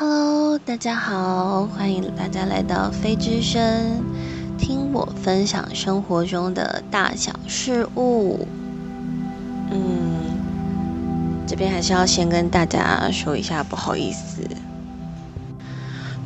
[0.00, 4.02] Hello，大家好，欢迎大家来到飞之声，
[4.56, 8.48] 听我分享生活中的大小事物。
[9.70, 10.40] 嗯，
[11.46, 14.40] 这边还是要先跟大家说一下，不好意思，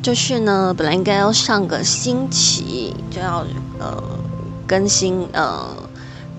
[0.01, 3.45] 就是呢，本来应该要上个星期就要
[3.77, 4.01] 呃
[4.65, 5.75] 更新呃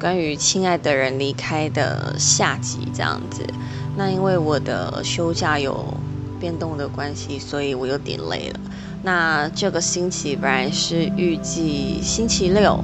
[0.00, 3.46] 关于亲爱的人离开的下集这样子，
[3.94, 5.92] 那因为我的休假有。
[6.38, 8.60] 变动的关系，所以我有点累了。
[9.02, 12.78] 那这个星期本来是预计星期六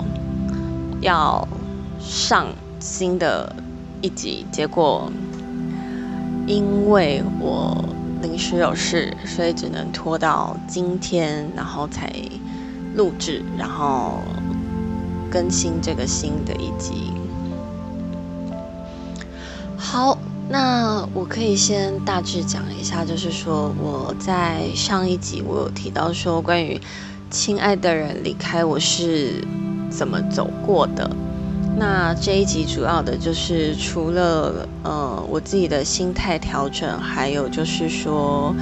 [1.00, 1.46] 要
[1.98, 2.46] 上
[2.78, 3.54] 新的
[4.00, 5.10] 一集，结果
[6.46, 7.84] 因为我
[8.22, 12.12] 临时有事，所以只能拖到今天，然后才
[12.94, 14.20] 录制，然后
[15.30, 17.12] 更新这个新的一集。
[19.76, 20.16] 好。
[20.52, 26.78] 那我可以先大致讲一下，就是说我在上一集我有提到说关于
[27.30, 29.42] 亲爱的人离开我是
[29.88, 31.10] 怎么走过的。
[31.78, 38.54] 那这一集主要的就是除了呃我自己的心态调整，还有就是说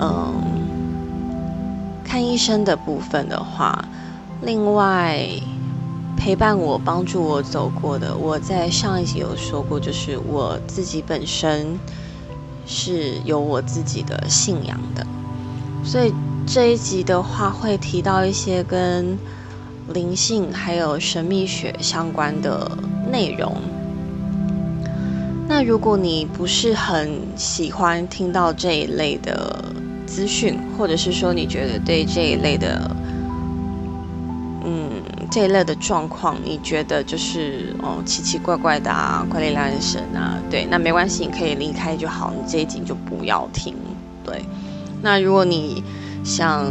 [0.00, 0.34] 嗯
[2.04, 3.84] 看医生的部分的话，
[4.42, 5.30] 另外。
[6.20, 11.78] 陪伴我、帮助我走过的，我在上一集有说过，就是我自己本身
[12.66, 15.06] 是有我自己的信仰的，
[15.82, 16.12] 所以
[16.46, 19.18] 这一集的话会提到一些跟
[19.94, 22.70] 灵性还有神秘学相关的
[23.10, 23.56] 内容。
[25.48, 29.64] 那如果你不是很喜欢听到这一类的
[30.06, 32.94] 资讯，或者是说你觉得对这一类的，
[35.30, 43.74] 这一类的状况，你觉得就是哦奇奇怪怪的啊，怪力乱神啊，对，那没关系，你可以离开就好，你这一集就不要听。
[44.24, 44.44] 对，
[45.00, 45.84] 那如果你
[46.24, 46.66] 想，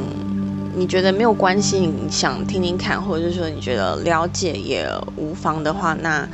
[0.75, 6.27] 你觉得没有关系，你想听听看，或者是说你觉得了解也无妨的话，那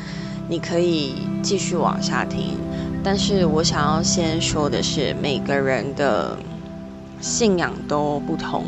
[0.49, 2.57] 你可以继续往下听。
[3.03, 6.35] 但是我想要先说的是，每个人的
[7.21, 8.65] 信仰都不同，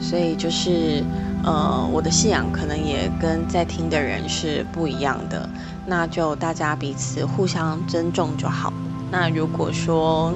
[0.00, 1.02] 所以就是。
[1.44, 5.46] 呃，我的信仰可能也跟在听的人是不一样的，
[5.86, 8.72] 那就大家彼此互相尊重就好。
[9.10, 10.32] 那如果说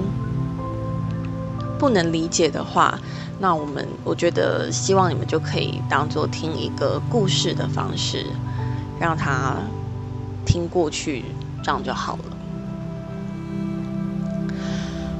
[1.79, 2.99] 不能理解的话，
[3.39, 8.27] 那我们我觉得希望你们就可以当做听一个故事的方式，
[8.99, 9.55] 让他
[10.45, 11.25] 听过去，
[11.63, 12.37] 这样就好了。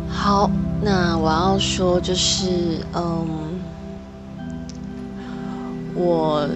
[0.07, 0.51] 好，
[0.83, 3.48] 那我要说就是，嗯。
[6.01, 6.47] 我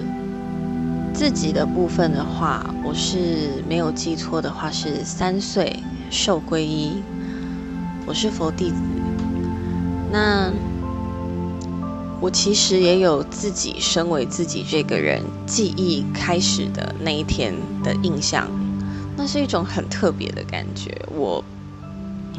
[1.13, 7.03] 自己的部分的话，我是没有记错的话，是三岁受皈依。
[8.05, 8.75] 我是佛弟子。
[10.13, 10.49] 那
[12.21, 18.47] 我其实也有自己身为自己这个人记忆开始的那一天的印象，
[19.17, 21.43] 那是一种很特别的感觉，我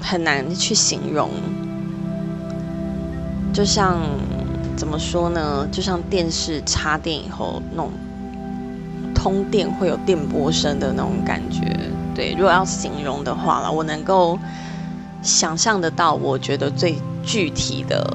[0.01, 1.29] 很难去形容，
[3.53, 4.01] 就像。
[4.77, 5.67] 怎么说呢？
[5.71, 7.91] 就像电视插电以后那种
[9.15, 11.61] 通电会有电波声的那种感觉。
[12.15, 14.39] 对，如果要形容的话了，我能够
[15.23, 18.07] 想象得到，我觉得最具体的，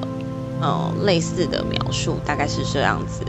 [0.60, 3.24] 呃，类似的描述大概是这样子。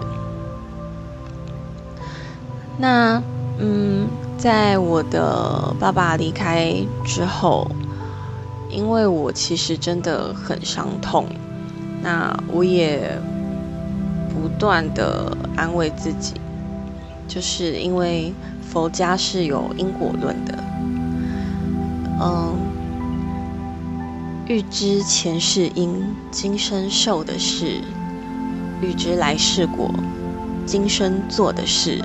[2.77, 3.21] 那，
[3.57, 6.73] 嗯，在我的爸爸离开
[7.05, 7.67] 之后，
[8.69, 11.25] 因为我其实真的很伤痛。
[12.03, 13.15] 那我也
[14.33, 16.33] 不断的安慰自己，
[17.27, 20.57] 就是因为佛家是有因果论的，
[22.19, 22.57] 嗯，
[24.47, 27.83] 预知前世因，今生受的事；
[28.81, 29.93] 预知来世果，
[30.65, 32.03] 今生做的事，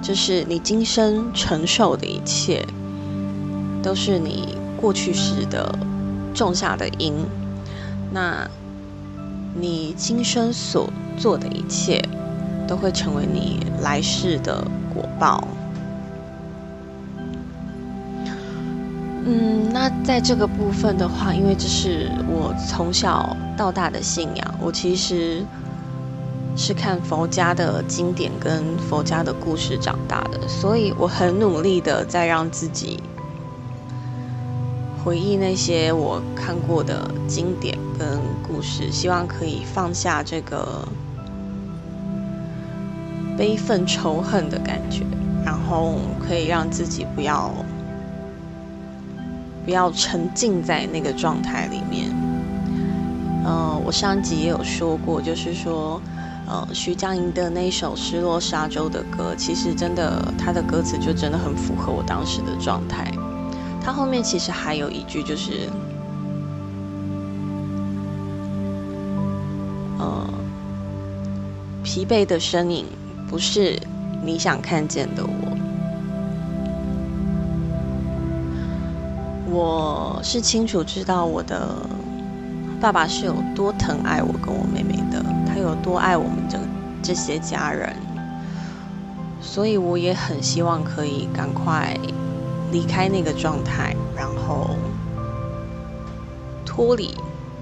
[0.00, 2.64] 就是你今生承受的一切，
[3.82, 5.76] 都是你过去时的
[6.32, 7.14] 种下的因。
[8.12, 8.48] 那。
[9.60, 12.02] 你今生所做的一切，
[12.66, 14.64] 都会成为你来世的
[14.94, 15.42] 果报。
[19.24, 25.44] 嗯，那在这个部分的话，因为这是我从小到大的信仰，我其实
[26.56, 33.00] 是看佛家的经典跟佛家的故事长大的，所以我很努力的在让自己。
[35.04, 40.86] 回忆那些我看过的经典跟故事，希望可以放下这个
[43.36, 45.04] 悲愤仇恨的感觉，
[45.44, 47.52] 然后可以让自己不要
[49.64, 52.08] 不要沉浸在那个状态里面。
[53.44, 56.00] 嗯，我上集也有说过，就是说，
[56.46, 63.10] 呃，徐佳莹的那首《失落沙洲》的歌，其实真的，它的歌词就真的很符合我当时的状态。
[63.82, 65.70] 它后面其实还有一句，就是，
[71.98, 72.86] 疲惫的身影
[73.28, 73.76] 不是
[74.22, 75.58] 你想看见的我。
[79.50, 81.74] 我是清楚知道我的
[82.80, 86.56] 爸爸是有多疼爱我跟我妹妹的，他有多爱我们这
[87.02, 87.92] 这些家人，
[89.40, 91.98] 所以我也很希望可以赶快
[92.70, 94.76] 离开那个状态，然后
[96.64, 97.12] 脱离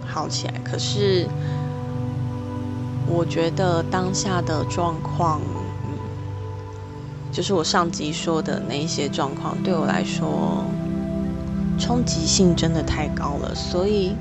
[0.06, 0.60] 好起来。
[0.62, 1.26] 可是
[3.08, 5.40] 我觉得当下的状况，
[7.32, 10.64] 就是我上集说的那些状况，对我来说。
[11.78, 14.16] 冲击性真的太高了，所以，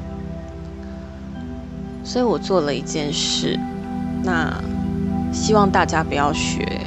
[2.04, 3.58] 所以我做了一件事，
[4.26, 4.54] 那
[5.32, 6.82] 希望大家不要学，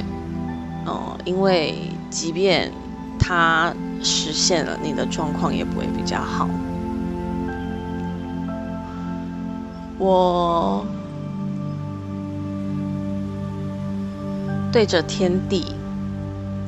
[0.85, 1.73] 哦，因为
[2.11, 2.71] 即便
[3.19, 3.73] 它
[4.03, 6.47] 实现了，你的状况也不会比较好。
[9.97, 10.85] 我
[14.71, 15.75] 对着天地，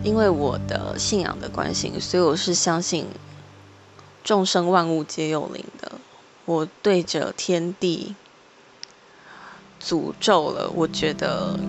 [0.04, 3.06] 因为我的信仰的关系，所以我是相信。
[4.24, 5.94] 众生万物皆有灵的，
[6.46, 8.14] 我对着天地
[9.84, 10.70] 诅咒了。
[10.76, 11.60] 我觉得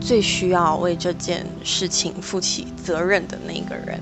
[0.00, 4.00] 最需要为这件事情负起责任的那个人，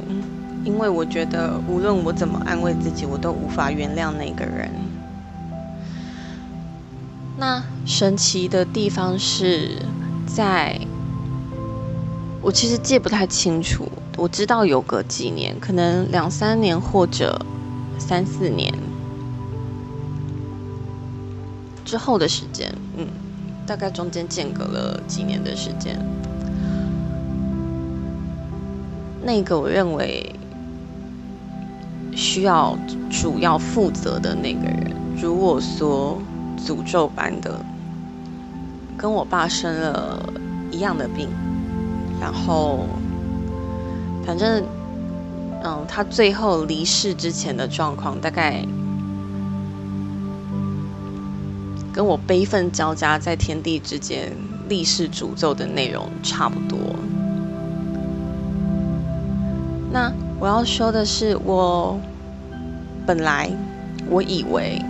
[0.64, 4.70] 因为我觉得无论我怎么安慰自己，我都无法原谅那个人。
[7.38, 9.82] 那神奇的地方是
[10.26, 10.80] 在，
[12.40, 13.86] 我其实记不太清楚。
[14.16, 17.38] 我知道有个几年，可能两三年或者
[17.98, 18.72] 三四年
[21.84, 23.06] 之后的时间，嗯，
[23.66, 25.98] 大概中间间隔了几年的时间。
[29.22, 30.34] 那个我认为
[32.14, 32.78] 需要
[33.10, 36.18] 主要负责的那个人，如我所
[36.66, 37.58] 诅咒般的，
[38.98, 40.20] 跟我爸生了
[40.72, 41.28] 一样的病，
[42.20, 42.80] 然后。
[44.26, 44.64] 反正，
[45.62, 48.60] 嗯，他最后离世之前的状况，大概
[51.92, 54.32] 跟我悲愤交加在天地之间
[54.68, 56.76] 立誓诅咒的内容差不多。
[59.92, 61.96] 那我要说的是，我
[63.06, 63.48] 本来
[64.10, 64.82] 我以为，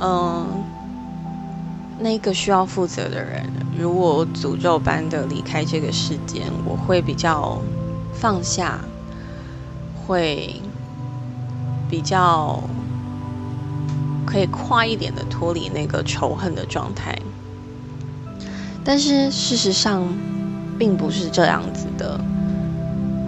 [0.00, 0.46] 嗯，
[1.98, 3.44] 那个需要负责的人。
[3.78, 7.60] 如果诅咒般的离开这个世间，我会比较
[8.12, 8.80] 放下，
[10.06, 10.60] 会
[11.88, 12.62] 比较
[14.26, 17.16] 可以快一点的脱离那个仇恨的状态。
[18.82, 20.02] 但是事实上
[20.78, 22.18] 并不是这样子的，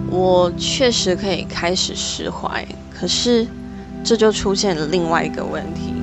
[0.09, 3.47] 我确实可以开始释怀，可是
[4.03, 5.93] 这就出现了另外一个问题。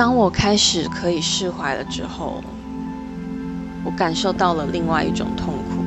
[0.00, 2.42] 当我开始可以释怀了之后，
[3.84, 5.84] 我感受到了另外一种痛苦，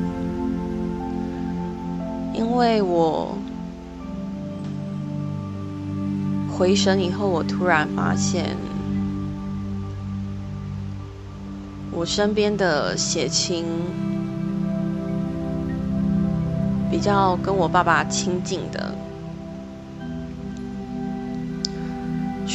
[2.32, 3.36] 因为我
[6.48, 8.56] 回神以后，我突然发现，
[11.90, 13.64] 我身边的血亲
[16.88, 18.94] 比较跟我爸爸亲近的。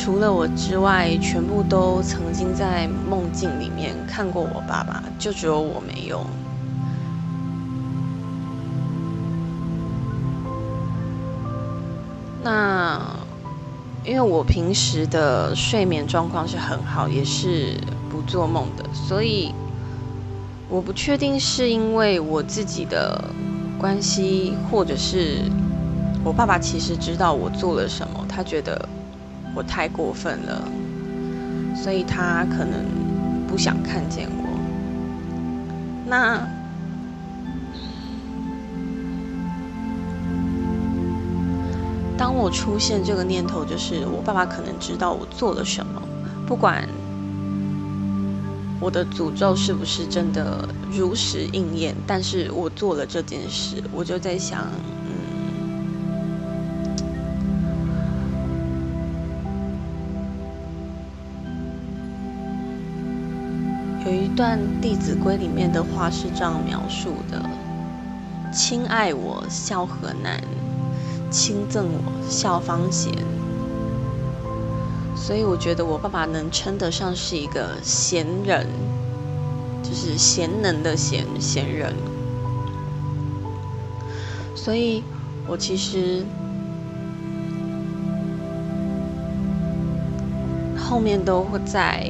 [0.01, 6.25] 除了我之外，全部都曾经在梦境里面看过我爸爸，就只有我没有。
[12.41, 12.98] 那
[14.06, 17.74] 因为我平时的睡眠状况是很好，也是
[18.10, 19.53] 不做梦的，所以
[20.70, 23.22] 我不确定是因为我自己的
[23.77, 25.41] 关系，或者是
[26.24, 28.88] 我爸爸其实知道我做了什么，他觉得。
[29.60, 30.63] 我太过分了，
[31.75, 32.86] 所以他可能
[33.46, 34.48] 不想看见我。
[36.08, 36.48] 那
[42.18, 46.01] 当我出现这个念头，就是我爸爸可能知道我做了什么，
[46.48, 46.88] 不管
[48.80, 54.66] 我的诅咒是不是真的如实应验，但是我做了这件事，我就在想。
[64.39, 67.43] 段《弟子规》里面的话是这样描述的
[68.55, 70.41] ：“亲爱我，孝何难？
[71.29, 73.13] 亲赠我孝方贤，
[75.13, 78.65] 所以我觉得我爸爸能称得上是一个贤人，
[79.84, 81.93] 就是贤能的贤贤人。
[84.55, 85.03] 所以
[85.48, 86.24] 我其实
[90.77, 92.10] 后面都会在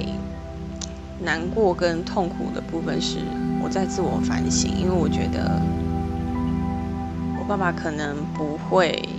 [1.22, 3.20] 难过跟痛苦的部分是
[3.62, 5.62] 我在自我反省，因为我觉得
[7.38, 7.46] 我。
[7.50, 9.10] 爸爸可能不会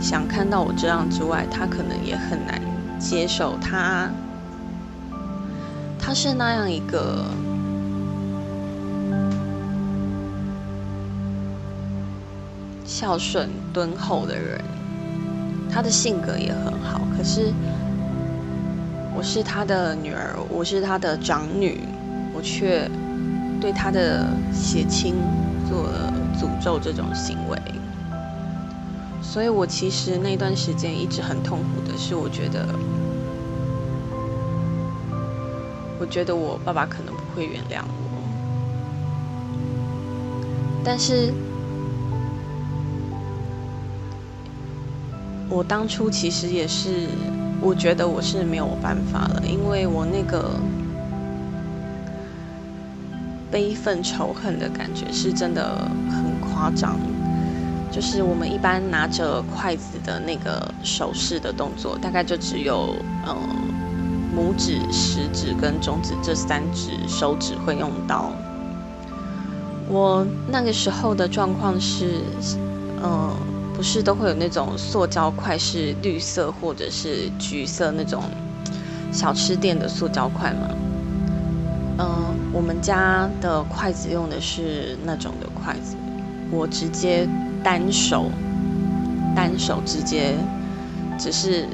[0.00, 2.62] 想看到我这样之外，他可能也很难
[3.00, 4.08] 接受他，
[5.98, 7.24] 他是那样一个
[12.84, 14.60] 孝顺敦厚的人，
[15.68, 17.00] 他的性格也很好。
[17.18, 17.52] 可是
[19.16, 21.80] 我是他的女儿，我是他的长女，
[22.34, 22.88] 我却。
[23.58, 25.14] 对他的血亲
[25.66, 27.58] 做了诅咒这种行为，
[29.22, 32.68] 所以我其实那段时间一直很痛苦的是，我觉得，
[35.98, 38.20] 我觉得我爸爸可能不会原谅我，
[40.84, 41.32] 但是，
[45.48, 47.08] 我当初其实也是，
[47.60, 50.50] 我觉得我是没有办法了，因为我那个。
[53.48, 55.78] 悲愤仇恨的感觉是真的
[56.10, 56.98] 很夸张，
[57.92, 63.34] 就是我们一般拿着筷子的那个手势的动作，大概就只有呃
[64.36, 68.32] 拇指、食指跟中指这三指手指会用到。
[69.88, 72.20] 我那个时候的状况是，
[73.02, 73.32] 嗯，
[73.76, 78.24] 不是都会有那种塑胶筷是绿色或者是橘色那种
[79.12, 80.68] 小吃店的塑胶筷吗？
[81.98, 82.36] 嗯。
[82.52, 85.94] 我们家的筷子用的是那种的筷子，
[86.50, 87.28] 我直接
[87.62, 88.30] 单手，
[89.34, 90.34] 单手直接
[91.18, 91.66] 只是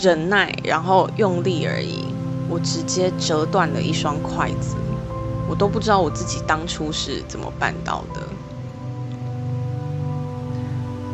[0.00, 2.06] 忍耐，然后用力而已，
[2.48, 4.74] 我直接折断了一双筷子，
[5.48, 8.22] 我都不知道我自己当初是怎么办到的。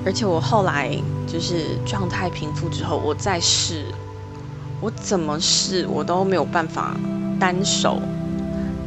[0.05, 3.85] 而且我后来就是状态平复之后，我再试，
[4.81, 6.97] 我怎么试我都没有办法
[7.39, 8.01] 单手。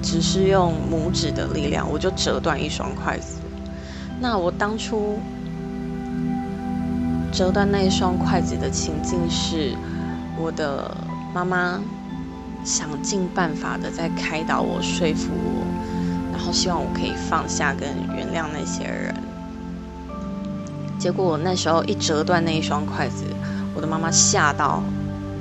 [0.01, 3.37] 只是用拇指的力量，我就折断一双筷子。
[4.19, 5.17] 那我当初
[7.31, 9.71] 折断那一双筷子的情境是，
[10.37, 10.93] 我的
[11.33, 11.79] 妈妈
[12.65, 15.63] 想尽办法的在开导我、说服我，
[16.33, 19.15] 然后希望我可以放下跟原谅那些人。
[21.03, 23.25] 结果我那时候一折断那一双筷子，
[23.75, 24.81] 我的妈妈吓到，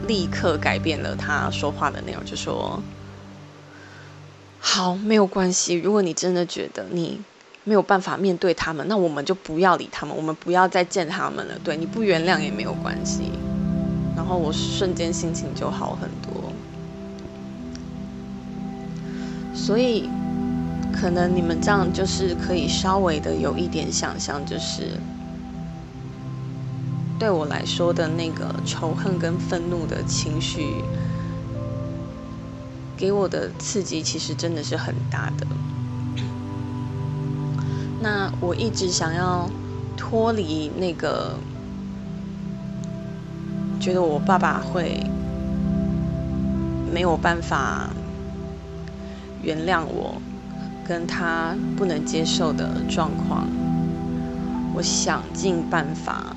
[0.09, 2.83] 立刻改变了她说话的内容，就说。
[4.59, 5.75] 好，没有关系。
[5.75, 7.21] 如果你真的觉得你
[7.63, 11.55] 没有办法面对他们，那我们就不要理他们，我们不要再见他们了。
[11.63, 13.31] 对，你不原谅也没有关系。
[14.17, 16.53] 然后我瞬间心情就好很多。
[19.55, 20.09] 所以，
[20.93, 24.99] 可能你们这样就是可以稍微的有一点想象，就是
[27.23, 30.83] 对我来说的那个仇恨跟愤怒的情绪。
[32.97, 35.47] 给我的刺激其实真的是很大的。
[38.01, 39.49] 那我一直想要
[39.97, 41.37] 脱离那个，
[43.79, 45.01] 觉得我爸爸会
[46.93, 47.89] 没有办法
[49.43, 50.21] 原谅我，
[50.85, 53.47] 跟他不能接受的状况。
[54.75, 56.35] 我想尽办法，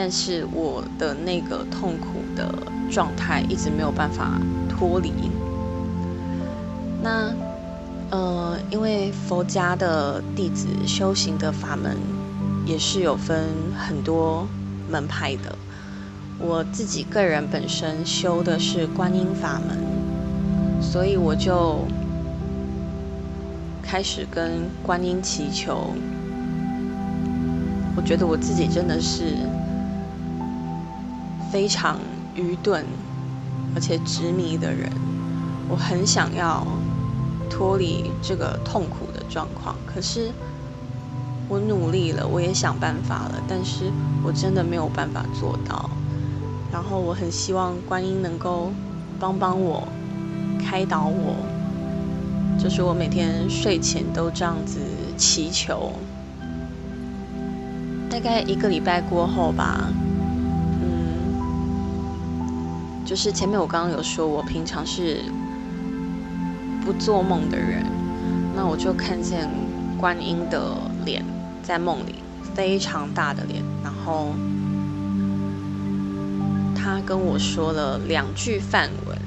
[0.00, 2.54] 但是我的那个痛苦的
[2.88, 5.12] 状态一直没有办法脱离。
[7.02, 7.34] 那，
[8.08, 11.96] 呃，因为佛家的弟子修行的法门
[12.64, 14.46] 也是有分很多
[14.88, 15.58] 门派的。
[16.38, 21.84] 我自己个人本身修的是观音法门，所以我就
[23.82, 25.92] 开始跟观音祈求。
[27.96, 29.34] 我觉得我自己真的是
[31.50, 31.98] 非常
[32.34, 32.84] 愚钝
[33.74, 34.90] 而且执迷的人，
[35.68, 36.66] 我很想要。
[37.50, 40.30] 脱离这个痛苦的状况，可是
[41.48, 43.90] 我努力了，我也想办法了，但是
[44.22, 45.90] 我真的没有办法做到。
[46.70, 48.70] 然后我很希望观音能够
[49.18, 49.88] 帮帮我，
[50.62, 51.34] 开导我，
[52.62, 54.78] 就是我每天睡前都这样子
[55.16, 55.92] 祈求。
[58.08, 59.88] 大概一个礼拜过后吧，
[63.08, 65.22] 就是前面我刚刚有说，我平常是。
[66.84, 67.84] 不做梦的人，
[68.56, 69.46] 那我就看见
[69.98, 70.72] 观音的
[71.04, 71.22] 脸
[71.62, 72.14] 在梦里，
[72.54, 74.32] 非常大的脸，然后
[76.74, 79.18] 他跟我说了两句梵文，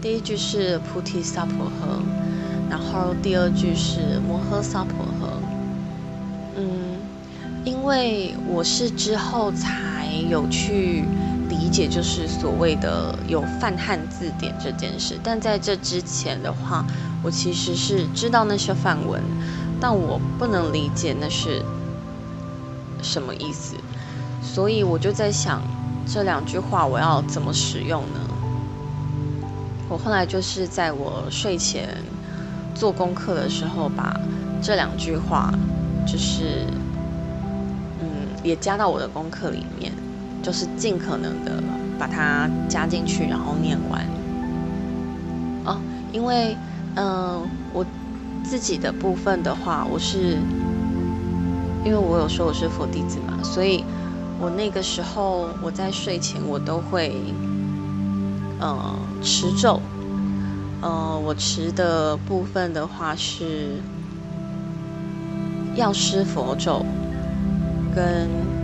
[0.00, 1.98] 第一句是菩提萨婆诃，
[2.70, 5.26] 然后第二句是摩诃萨婆诃。
[6.56, 6.98] 嗯，
[7.64, 11.02] 因为我是之后才有去。
[11.60, 16.84] 理解就是所谓的有泛汉字典这件事，但在这之前的话，
[17.22, 19.22] 我其实是知道那些范文，
[19.78, 21.62] 但我不能理解那是
[23.02, 23.76] 什么意思，
[24.42, 25.62] 所以我就在想
[26.06, 28.20] 这两句话我要怎么使用呢？
[29.88, 31.88] 我后来就是在我睡前
[32.74, 34.18] 做功课的时候，把
[34.62, 35.52] 这两句话
[36.06, 36.64] 就是
[38.00, 39.92] 嗯也加到我的功课里面。
[40.42, 41.62] 就是尽可能的
[41.98, 44.04] 把它加进去，然后念完。
[45.64, 45.78] 哦，
[46.12, 46.56] 因为
[46.96, 47.84] 嗯，我
[48.42, 50.38] 自己的部分的话，我是
[51.84, 53.84] 因为我有说我是佛弟子嘛，所以
[54.40, 57.14] 我那个时候我在睡前我都会
[58.58, 59.80] 呃持咒。
[60.82, 63.76] 呃，我持的部分的话是
[65.76, 66.84] 药师佛咒
[67.94, 68.59] 跟。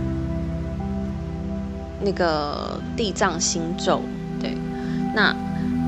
[2.01, 4.01] 那个地藏心咒，
[4.39, 4.55] 对，
[5.15, 5.35] 那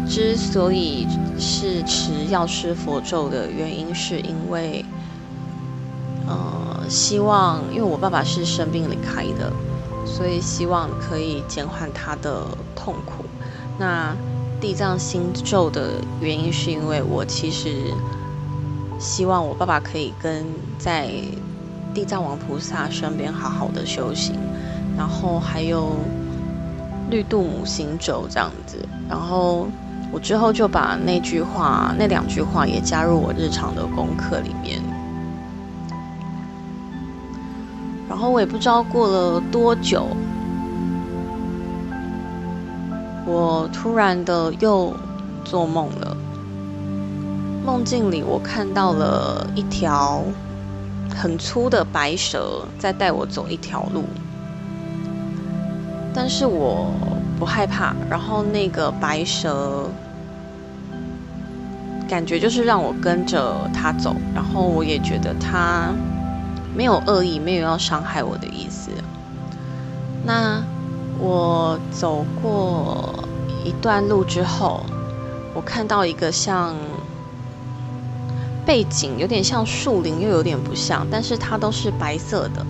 [0.07, 4.83] 之所以是持药师佛咒的原因，是因为，
[6.27, 9.53] 呃，希望因为我爸爸是生病离开的，
[10.05, 12.43] 所以希望可以减缓他的
[12.75, 13.25] 痛苦。
[13.77, 14.15] 那
[14.59, 17.93] 地藏心咒的原因，是因为我其实
[18.99, 20.43] 希望我爸爸可以跟
[20.79, 21.07] 在
[21.93, 24.35] 地藏王菩萨身边好好的修行。
[24.99, 25.95] 然后还有
[27.09, 28.77] 绿度母心咒这样子，
[29.07, 29.69] 然后
[30.11, 34.81] 我之后就把那句话、那两句话也加入我日常的功课里面。
[38.09, 40.05] 然后我也不知道过了多久，
[43.25, 44.93] 我突然的又
[45.45, 46.17] 做梦了。
[47.65, 50.21] 梦境里我看到了一条
[51.15, 54.03] 很粗的白蛇在带我走一条路。
[56.13, 56.91] 但是我
[57.37, 59.89] 不害怕，然后那个白蛇
[62.07, 65.93] 感觉就是让我跟着它走，然后我也觉得它
[66.75, 68.91] 没有恶意，没有要伤害我的意思。
[70.25, 70.61] 那
[71.19, 73.13] 我走过
[73.63, 74.83] 一段路之后，
[75.53, 76.75] 我看到一个像
[78.65, 82.65] 背景有点像树林，又有点不像，但是它都是白色的，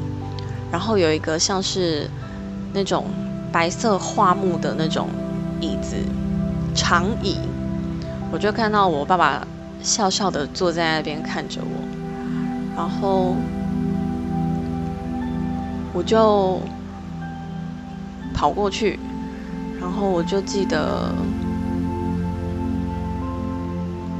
[0.72, 2.10] 然后有一个像是
[2.74, 3.06] 那种。
[3.52, 5.08] 白色桦木的那种
[5.60, 5.96] 椅子，
[6.76, 7.36] 长椅，
[8.32, 9.42] 我就看到我爸爸
[9.82, 11.68] 笑笑的坐在那边看着我，
[12.78, 13.36] 然后
[15.94, 16.62] 我就
[18.36, 19.00] 跑过去，
[19.82, 21.12] 然后我就记得。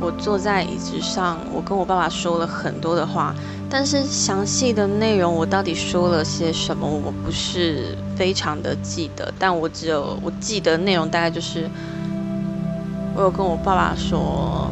[0.02, 3.36] 我坐在椅子上，我跟我爸爸说了很多的话，
[3.70, 9.32] 但是详细的内容我到底说了些什么，我不是非常的记得。
[9.38, 11.70] 但我只有我记得内容大概就是，
[13.16, 14.70] 我有跟我爸爸说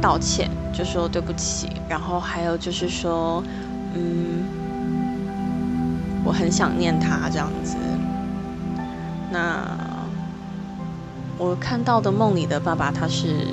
[0.00, 3.42] 道歉，就说对不起，然后还有就是说，
[3.94, 4.44] 嗯，
[6.24, 7.76] 我很想念他这样子。
[9.30, 9.66] 那
[11.36, 13.48] 我看到的梦里的爸爸，他是。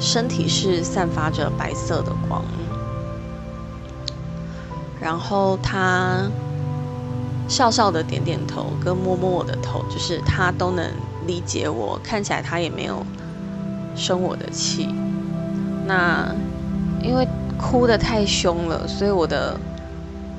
[0.00, 2.40] 身体是散发着白色的光，
[5.00, 6.22] 然后他
[7.48, 10.84] 笑笑的点点头，跟摸摸我的头，就是他都能
[11.26, 11.98] 理解我。
[12.02, 13.04] 看起来他也没有
[13.94, 14.88] 生我的气。
[15.86, 16.28] 那
[17.02, 19.58] 因为哭的太凶了，所以我的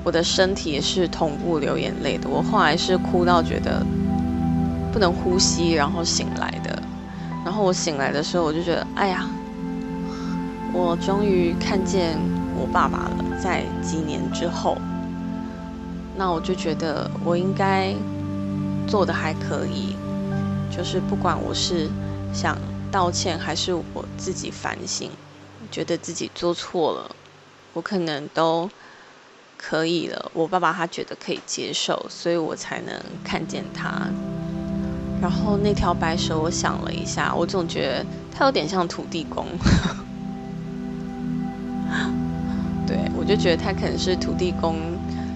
[0.03, 2.29] 我的身体也是同步流眼泪的。
[2.29, 3.85] 我后来是哭到觉得
[4.91, 6.81] 不能呼吸，然后醒来的。
[7.43, 9.25] 然后我醒来的时候，我就觉得，哎呀。
[10.71, 12.15] 我终于看见
[12.55, 14.78] 我爸爸了，在几年之后，
[16.15, 17.93] 那我就觉得我应该
[18.88, 19.95] 做的还可以，
[20.75, 21.89] 就是不管我是
[22.34, 22.58] 想
[22.91, 25.10] 道歉还是我自己反省，
[25.71, 27.15] 觉得自己做错了，
[27.73, 28.69] 我可能都
[29.58, 30.32] 可以了。
[30.34, 34.08] 我爸爸他觉得可以接受，所以我才能看见他。
[35.21, 39.45] 然后那条白蛇，我想了一下，我总觉得它有点像土地公。
[43.19, 44.77] 我就觉得他可能是土地公，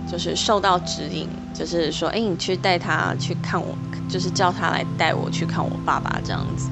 [0.10, 3.76] 就是受到指引，就是说，哎，你去带他去看我，
[4.08, 6.70] 就是叫他来带我去看我爸爸这样子。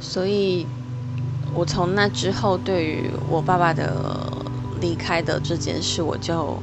[0.00, 0.66] 所以，
[1.54, 4.26] 我从那之后，对于我爸爸的
[4.80, 6.60] 离开的这件事，我就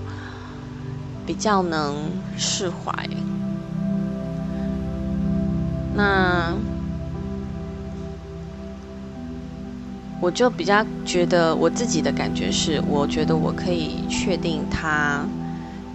[1.26, 1.96] 比较能
[2.38, 2.94] 释怀。
[5.94, 6.54] 那
[10.22, 15.26] 我就比较觉得，我自己的感觉是，我觉得我可以确定他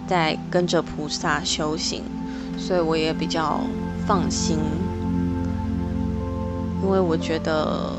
[0.07, 2.03] 在跟着菩萨修行，
[2.57, 3.61] 所以我也比较
[4.05, 4.57] 放心，
[6.83, 7.91] 因为我觉得。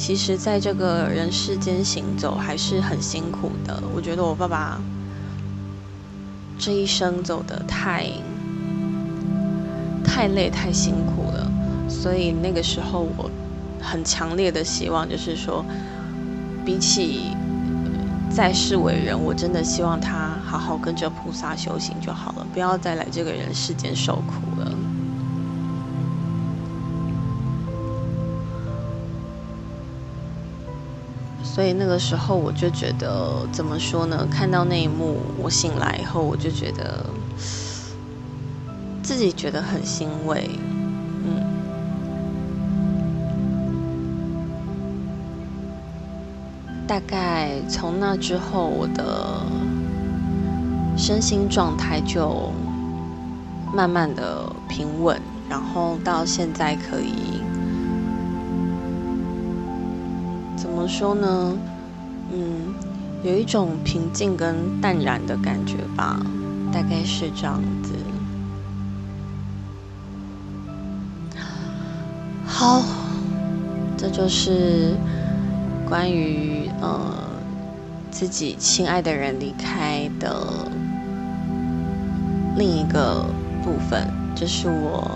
[0.00, 3.82] 其实，在这个人世间行走还是很辛苦的。
[3.92, 4.80] 我觉得我爸爸
[6.56, 8.06] 这一生走的太
[10.04, 11.50] 太累、太辛苦了，
[11.88, 13.28] 所以那个时候我
[13.90, 15.64] 很强烈的希望，就是说，
[16.64, 17.34] 比起
[18.30, 24.74] 在世为人，我真的希望他好好跟着菩萨修行就好了，不要再来这个人世间受苦了。
[31.42, 34.24] 所以那个时候我就觉得，怎么说呢？
[34.30, 37.04] 看到那一幕，我醒来以后，我就觉得
[39.02, 40.48] 自己觉得很欣慰，
[46.88, 49.42] 大概从那之后，我的
[50.96, 52.50] 身心状态就
[53.74, 55.20] 慢慢的平稳，
[55.50, 57.42] 然后到现在可以。
[60.56, 61.54] 怎么说呢？
[62.32, 62.74] 嗯，
[63.22, 66.18] 有一种平静跟淡然的感觉吧，
[66.72, 67.92] 大概是这样子。
[72.46, 72.82] 好，
[73.96, 74.96] 这就是
[75.88, 77.00] 关于呃
[78.10, 80.68] 自己亲爱的人离开的
[82.56, 83.24] 另一个
[83.64, 85.10] 部分，这是我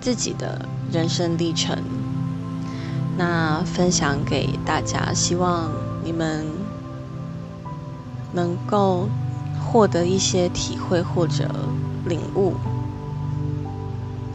[0.00, 1.76] 自己的人生历程。
[3.18, 5.68] 那分享给大家，希望
[6.04, 6.46] 你们
[8.32, 9.08] 能够
[9.60, 11.50] 获得一些体会或者
[12.04, 12.54] 领悟，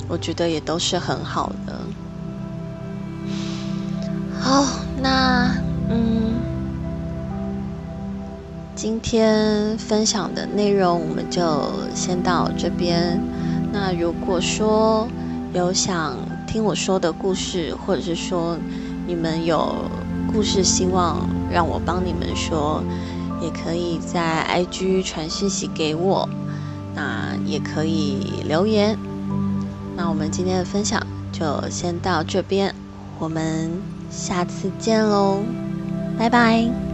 [0.10, 1.80] 我觉得也都是很好的。
[4.44, 4.66] 好，
[5.00, 5.56] 那
[5.88, 6.34] 嗯，
[8.76, 13.22] 今天分享的内容我们就先到这边。
[13.72, 15.08] 那如果说
[15.54, 18.58] 有想，听我说的故事，或者是说
[19.06, 19.76] 你们有
[20.34, 22.84] 故事希望让我帮你们说，
[23.44, 26.28] 也可以在 IG 传讯息给我，
[26.96, 28.98] 那也可以留言。
[29.96, 31.00] 那我们今天的分享
[31.32, 32.74] 就先到这边，
[33.20, 33.72] 我们
[34.12, 35.40] 下次见喽，
[36.20, 36.91] 拜拜。